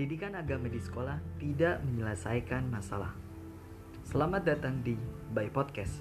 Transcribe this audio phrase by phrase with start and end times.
[0.00, 3.12] pendidikan agama di sekolah tidak menyelesaikan masalah.
[4.00, 4.96] Selamat datang di
[5.28, 6.00] By Podcast.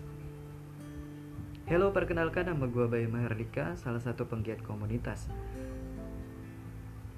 [1.68, 5.28] Halo, perkenalkan nama gue Bayu Mahardika, salah satu penggiat komunitas.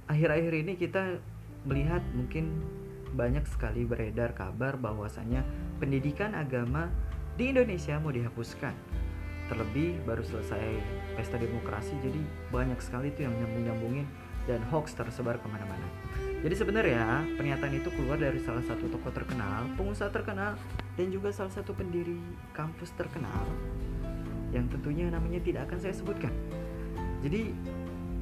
[0.09, 1.21] Akhir-akhir ini kita
[1.70, 2.49] melihat mungkin
[3.13, 5.45] banyak sekali beredar kabar bahwasanya
[5.77, 6.89] pendidikan agama
[7.38, 8.73] di Indonesia mau dihapuskan.
[9.54, 10.82] Terlebih baru selesai
[11.13, 14.09] pesta demokrasi, jadi banyak sekali tuh yang nyambung-nyambungin
[14.50, 15.87] dan hoax tersebar ke mana-mana.
[16.41, 20.57] Jadi sebenarnya pernyataan itu keluar dari salah satu tokoh terkenal, pengusaha terkenal,
[20.97, 22.18] dan juga salah satu pendiri
[22.57, 23.46] kampus terkenal
[24.49, 26.33] yang tentunya namanya tidak akan saya sebutkan.
[27.21, 27.54] Jadi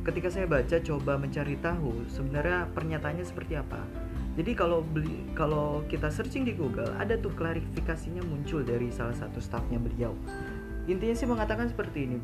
[0.04, 3.80] ketika saya baca coba mencari tahu sebenarnya pernyataannya seperti apa.
[4.36, 9.40] Jadi kalau beli kalau kita searching di Google ada tuh klarifikasinya muncul dari salah satu
[9.40, 10.16] stafnya beliau.
[10.88, 12.18] Intinya sih mengatakan seperti ini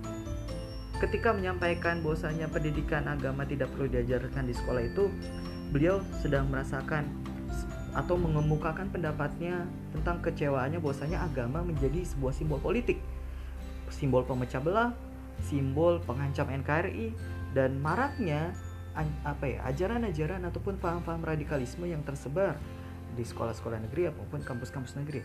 [1.03, 5.11] ketika menyampaikan bahwasanya pendidikan agama tidak perlu diajarkan di sekolah itu
[5.75, 7.07] beliau sedang merasakan
[7.95, 12.99] atau mengemukakan pendapatnya tentang kecewaannya bahwasanya agama menjadi sebuah simbol politik
[13.91, 14.91] simbol pemecah belah
[15.47, 17.15] simbol pengancam NKRI
[17.55, 18.51] dan maraknya
[19.27, 22.55] apa ya ajaran-ajaran ataupun paham-paham radikalisme yang tersebar
[23.15, 25.23] di sekolah-sekolah negeri maupun kampus-kampus negeri.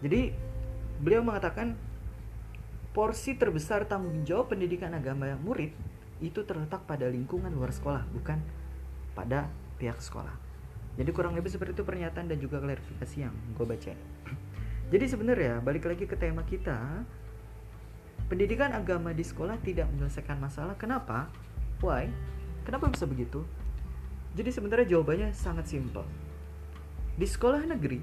[0.00, 0.32] Jadi
[1.00, 1.76] beliau mengatakan
[2.92, 5.72] porsi terbesar tanggung jawab pendidikan agama murid
[6.18, 8.42] itu terletak pada lingkungan luar sekolah, bukan
[9.14, 9.46] pada
[9.78, 10.34] pihak sekolah.
[10.98, 13.92] Jadi kurang lebih seperti itu pernyataan dan juga klarifikasi yang gue baca.
[14.92, 17.06] Jadi sebenarnya balik lagi ke tema kita,
[18.26, 20.74] pendidikan agama di sekolah tidak menyelesaikan masalah.
[20.74, 21.30] Kenapa?
[21.78, 22.10] Why?
[22.66, 23.46] Kenapa bisa begitu?
[24.34, 26.02] Jadi sebenarnya jawabannya sangat simpel.
[27.14, 27.98] Di sekolah negeri,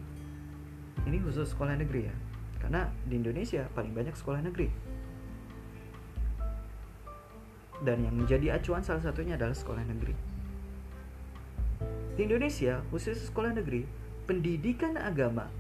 [1.08, 2.16] ini khusus sekolah negeri ya,
[2.66, 4.74] karena di Indonesia paling banyak sekolah negeri
[7.86, 10.16] dan yang menjadi acuan salah satunya adalah sekolah negeri.
[12.16, 13.84] Di Indonesia, khusus sekolah negeri,
[14.26, 15.52] pendidikan agama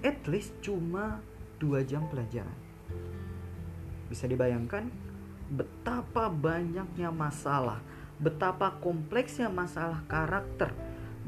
[0.00, 1.20] at least cuma
[1.60, 2.56] dua jam pelajaran.
[4.08, 4.88] Bisa dibayangkan
[5.52, 7.84] betapa banyaknya masalah,
[8.16, 10.72] betapa kompleksnya masalah karakter,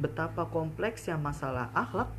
[0.00, 2.10] betapa kompleksnya masalah akhlak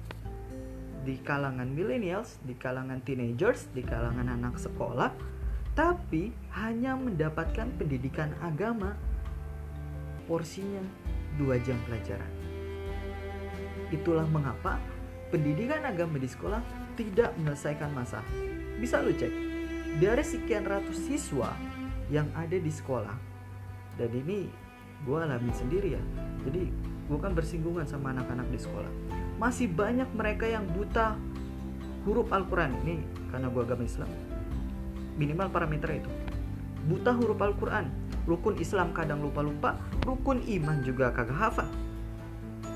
[1.03, 5.11] di kalangan millennials, di kalangan teenagers, di kalangan anak sekolah,
[5.75, 8.95] tapi hanya mendapatkan pendidikan agama
[10.25, 10.79] porsinya
[11.35, 12.31] dua jam pelajaran.
[13.91, 14.79] Itulah mengapa
[15.29, 16.63] pendidikan agama di sekolah
[16.95, 18.25] tidak menyelesaikan masalah.
[18.79, 19.33] Bisa lu cek,
[19.99, 21.51] dari sekian ratus siswa
[22.07, 23.17] yang ada di sekolah,
[23.99, 24.47] dan ini
[25.03, 26.03] gue alami sendiri ya,
[26.47, 26.71] jadi
[27.03, 28.91] gue kan bersinggungan sama anak-anak di sekolah.
[29.41, 31.19] Masih banyak mereka yang buta
[32.07, 32.71] huruf Al-Quran.
[32.83, 32.95] Ini
[33.31, 34.09] karena gue agama Islam.
[35.19, 36.11] Minimal parameter itu.
[36.87, 37.91] Buta huruf Al-Quran.
[38.23, 39.75] Rukun Islam kadang lupa-lupa
[40.07, 41.67] rukun iman juga kagak hafal.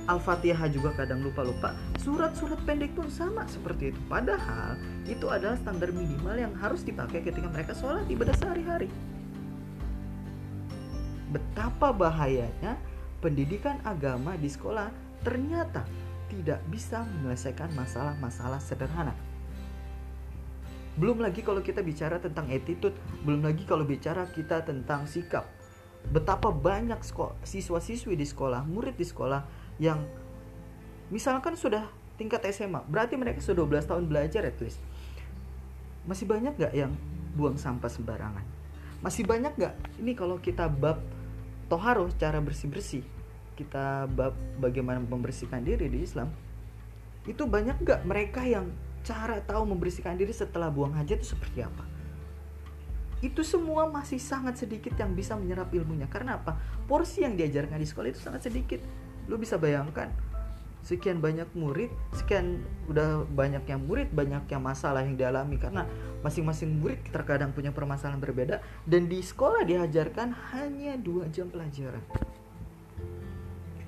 [0.07, 1.75] Al-Fatihah juga kadang lupa-lupa.
[1.99, 3.99] Surat-surat pendek pun sama seperti itu.
[4.07, 8.88] Padahal itu adalah standar minimal yang harus dipakai ketika mereka sholat ibadah sehari-hari.
[11.27, 12.79] Betapa bahayanya
[13.23, 14.89] pendidikan agama di sekolah
[15.25, 15.85] ternyata
[16.28, 19.16] tidak bisa menyelesaikan masalah-masalah sederhana
[20.97, 25.45] belum lagi kalau kita bicara tentang attitude, belum lagi kalau bicara kita tentang sikap.
[26.09, 26.97] Betapa banyak
[27.45, 29.45] siswa-siswi di sekolah, murid di sekolah
[29.77, 30.01] yang
[31.13, 31.85] misalkan sudah
[32.17, 34.81] tingkat SMA, berarti mereka sudah 12 tahun belajar at least.
[36.09, 36.97] Masih banyak gak yang
[37.38, 38.45] buang sampah sembarangan?
[39.06, 39.77] Masih banyak gak?
[40.01, 40.97] Ini kalau kita bab
[41.67, 43.03] toharo cara bersih-bersih,
[43.59, 46.31] kita bab bagaimana membersihkan diri di Islam,
[47.28, 48.72] itu banyak gak mereka yang
[49.07, 51.83] cara tahu membersihkan diri setelah buang hajat itu seperti apa?
[53.23, 56.06] Itu semua masih sangat sedikit yang bisa menyerap ilmunya.
[56.11, 56.59] Karena apa?
[56.85, 58.83] Porsi yang diajarkan di sekolah itu sangat sedikit.
[59.25, 60.11] Lu bisa bayangkan
[60.85, 65.57] sekian banyak murid sekian udah banyak yang murid banyak yang masalah yang dialami.
[65.57, 65.83] Karena
[66.27, 72.03] masing-masing murid terkadang punya permasalahan berbeda dan di sekolah diajarkan hanya dua jam pelajaran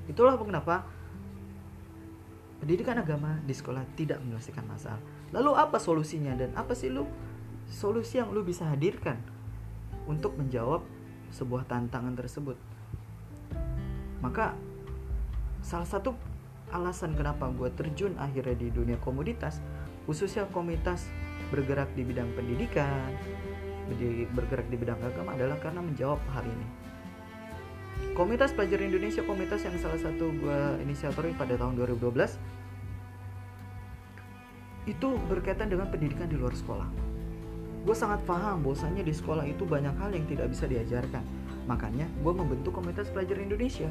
[0.08, 0.88] itulah kenapa
[2.60, 5.02] pendidikan agama di sekolah tidak menyelesaikan masalah.
[5.32, 7.08] Lalu apa solusinya dan apa sih lu
[7.72, 9.16] solusi yang lu bisa hadirkan
[10.10, 10.84] untuk menjawab
[11.32, 12.60] sebuah tantangan tersebut?
[14.20, 14.58] Maka
[15.64, 16.12] salah satu
[16.70, 19.64] alasan kenapa gue terjun akhirnya di dunia komoditas,
[20.04, 21.08] khususnya komunitas
[21.50, 23.10] bergerak di bidang pendidikan,
[24.34, 26.68] bergerak di bidang agama adalah karena menjawab hal ini.
[28.16, 32.38] Komunitas Pelajar Indonesia, komunitas yang salah satu gue inisiatori pada tahun 2012
[34.88, 36.90] itu berkaitan dengan pendidikan di luar sekolah.
[37.86, 41.24] Gue sangat paham bahwasanya di sekolah itu banyak hal yang tidak bisa diajarkan.
[41.70, 43.90] Makanya gue membentuk komunitas pelajar Indonesia.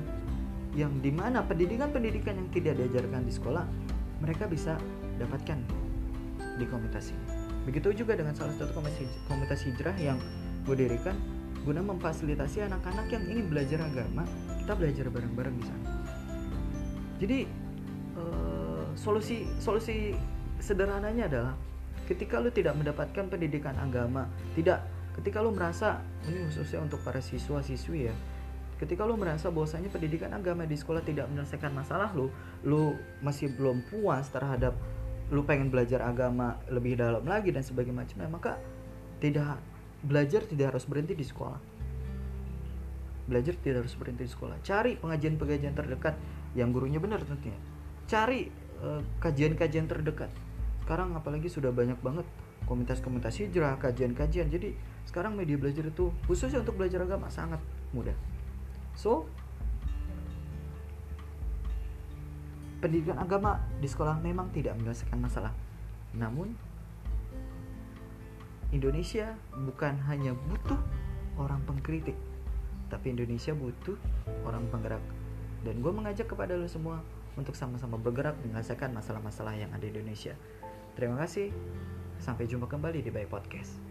[0.76, 3.64] yang di mana pendidikan-pendidikan yang tidak diajarkan di sekolah
[4.22, 4.78] mereka bisa
[5.18, 5.58] dapatkan
[6.60, 7.37] di komunitas ini.
[7.68, 8.72] Begitu juga dengan salah satu
[9.28, 10.16] komunitas hijrah yang
[10.64, 11.12] gue dirikan
[11.68, 14.24] guna memfasilitasi anak-anak yang ingin belajar agama,
[14.56, 15.88] kita belajar bareng-bareng di sana.
[17.20, 17.38] Jadi
[18.16, 20.16] uh, solusi solusi
[20.64, 21.54] sederhananya adalah
[22.08, 24.24] ketika lu tidak mendapatkan pendidikan agama,
[24.56, 24.88] tidak
[25.20, 28.14] ketika lu merasa ini khususnya untuk para siswa-siswi ya,
[28.80, 32.32] ketika lu merasa bahwasanya pendidikan agama di sekolah tidak menyelesaikan masalah lu,
[32.64, 34.72] lu masih belum puas terhadap
[35.28, 38.52] lu pengen belajar agama lebih dalam lagi dan sebagainya macamnya, maka
[39.20, 39.60] tidak
[40.00, 41.60] belajar tidak harus berhenti di sekolah.
[43.28, 44.56] Belajar tidak harus berhenti di sekolah.
[44.64, 46.16] Cari pengajian-pengajian terdekat
[46.56, 47.60] yang gurunya benar tentunya.
[48.08, 48.48] Cari
[48.80, 50.32] eh, kajian-kajian terdekat.
[50.80, 52.24] Sekarang apalagi sudah banyak banget
[52.64, 54.48] komunitas-komunitas hijrah, kajian-kajian.
[54.48, 54.72] Jadi
[55.04, 57.60] sekarang media belajar itu khususnya untuk belajar agama sangat
[57.92, 58.16] mudah.
[58.96, 59.28] So,
[62.78, 65.52] pendidikan agama di sekolah memang tidak menyelesaikan masalah.
[66.14, 66.54] Namun,
[68.70, 70.78] Indonesia bukan hanya butuh
[71.40, 72.14] orang pengkritik,
[72.92, 73.96] tapi Indonesia butuh
[74.44, 75.02] orang penggerak.
[75.66, 77.02] Dan gue mengajak kepada lo semua
[77.34, 80.34] untuk sama-sama bergerak menyelesaikan masalah-masalah yang ada di Indonesia.
[80.94, 81.54] Terima kasih.
[82.18, 83.87] Sampai jumpa kembali di Bay Podcast.